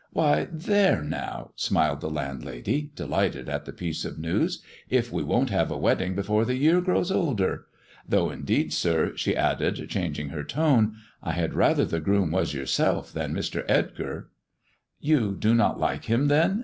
[0.13, 5.51] ""Why, there now," smiled the landlady, delighted at the piece of news," if we won't
[5.51, 7.67] have a wedding before the year grows older!
[8.09, 13.13] Though, indeed, sir," she added, changing her tone," I had rather the groom was yourself
[13.13, 13.63] than Mr.
[13.69, 14.29] Edgar."
[14.99, 16.59] "You do not like him, then?"